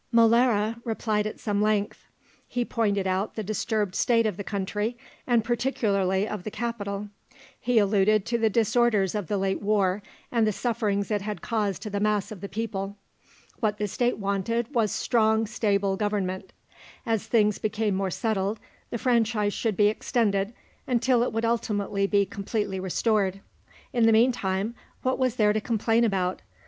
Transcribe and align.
Molara 0.11 0.81
replied 0.83 1.27
at 1.27 1.39
some 1.39 1.61
length. 1.61 2.07
He 2.47 2.65
pointed 2.65 3.05
out 3.05 3.35
the 3.35 3.43
disturbed 3.43 3.93
state 3.93 4.25
of 4.25 4.35
the 4.35 4.43
country, 4.43 4.97
and 5.27 5.43
particularly 5.43 6.27
of 6.27 6.43
the 6.43 6.49
capital; 6.49 7.09
he 7.59 7.77
alluded 7.77 8.25
to 8.25 8.39
the 8.39 8.49
disorders 8.49 9.13
of 9.13 9.27
the 9.27 9.37
late 9.37 9.61
war 9.61 10.01
and 10.31 10.47
the 10.47 10.51
sufferings 10.51 11.11
it 11.11 11.21
had 11.21 11.43
caused 11.43 11.83
to 11.83 11.91
the 11.91 11.99
mass 11.99 12.31
of 12.31 12.41
the 12.41 12.49
people. 12.49 12.97
What 13.59 13.77
the 13.77 13.87
State 13.87 14.17
wanted 14.17 14.73
was 14.73 14.91
strong 14.91 15.45
stable 15.45 15.95
government. 15.97 16.51
As 17.05 17.27
things 17.27 17.59
became 17.59 17.93
more 17.93 18.09
settled 18.09 18.59
the 18.89 18.97
franchise 18.97 19.53
should 19.53 19.77
be 19.77 19.85
extended 19.85 20.51
until 20.87 21.21
it 21.21 21.31
would 21.31 21.45
ultimately 21.45 22.07
be 22.07 22.25
completely 22.25 22.79
restored. 22.79 23.39
In 23.93 24.07
the 24.07 24.11
meanwhile, 24.11 24.71
what 25.03 25.19
was 25.19 25.35
there 25.35 25.53
to 25.53 25.61
complain 25.61 26.03
about? 26.03 26.41